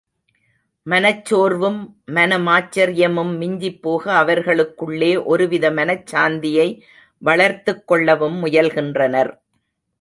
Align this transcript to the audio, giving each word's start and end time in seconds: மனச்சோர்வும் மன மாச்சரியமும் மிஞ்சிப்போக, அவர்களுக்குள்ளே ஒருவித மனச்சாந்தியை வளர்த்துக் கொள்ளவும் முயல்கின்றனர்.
மனச்சோர்வும் 0.85 1.77
மன 2.05 2.37
மாச்சரியமும் 2.37 3.33
மிஞ்சிப்போக, 3.41 4.03
அவர்களுக்குள்ளே 4.15 5.11
ஒருவித 5.25 5.71
மனச்சாந்தியை 5.71 6.67
வளர்த்துக் 7.21 7.87
கொள்ளவும் 7.87 8.45
முயல்கின்றனர். 8.45 9.31